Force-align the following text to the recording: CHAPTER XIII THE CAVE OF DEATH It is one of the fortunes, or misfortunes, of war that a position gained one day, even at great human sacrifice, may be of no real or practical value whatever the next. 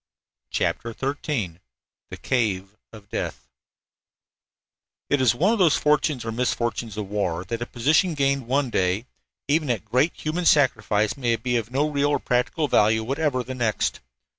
CHAPTER 0.49 0.95
XIII 0.99 1.59
THE 2.09 2.17
CAVE 2.17 2.75
OF 2.91 3.07
DEATH 3.11 3.47
It 5.11 5.21
is 5.21 5.35
one 5.35 5.53
of 5.53 5.59
the 5.59 5.69
fortunes, 5.69 6.25
or 6.25 6.31
misfortunes, 6.31 6.97
of 6.97 7.07
war 7.07 7.45
that 7.45 7.61
a 7.61 7.67
position 7.67 8.15
gained 8.15 8.47
one 8.47 8.71
day, 8.71 9.05
even 9.47 9.69
at 9.69 9.85
great 9.85 10.13
human 10.15 10.47
sacrifice, 10.47 11.15
may 11.15 11.35
be 11.35 11.55
of 11.55 11.69
no 11.69 11.87
real 11.87 12.09
or 12.09 12.19
practical 12.19 12.67
value 12.67 13.03
whatever 13.03 13.43
the 13.43 13.53
next. 13.53 13.99